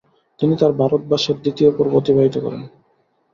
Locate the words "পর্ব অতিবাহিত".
1.71-2.35